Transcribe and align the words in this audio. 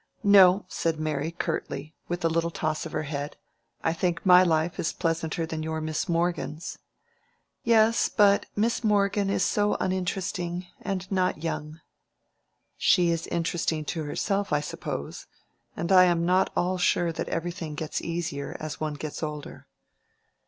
"No," 0.23 0.65
said 0.67 0.99
Mary, 0.99 1.29
curtly, 1.29 1.93
with 2.07 2.25
a 2.25 2.27
little 2.27 2.49
toss 2.49 2.87
of 2.87 2.91
her 2.91 3.03
head. 3.03 3.37
"I 3.83 3.93
think 3.93 4.25
my 4.25 4.41
life 4.41 4.79
is 4.79 4.93
pleasanter 4.93 5.45
than 5.45 5.61
your 5.61 5.79
Miss 5.79 6.09
Morgan's." 6.09 6.79
"Yes; 7.63 8.09
but 8.09 8.47
Miss 8.55 8.83
Morgan 8.83 9.29
is 9.29 9.45
so 9.45 9.77
uninteresting, 9.79 10.65
and 10.81 11.05
not 11.11 11.43
young." 11.43 11.81
"She 12.77 13.11
is 13.11 13.27
interesting 13.27 13.85
to 13.93 14.03
herself, 14.05 14.51
I 14.51 14.59
suppose; 14.59 15.27
and 15.77 15.91
I 15.91 16.05
am 16.05 16.25
not 16.25 16.49
at 16.49 16.53
all 16.57 16.79
sure 16.79 17.11
that 17.11 17.29
everything 17.29 17.75
gets 17.75 18.01
easier 18.01 18.57
as 18.59 18.81
one 18.81 18.95
gets 18.95 19.21
older." 19.21 19.67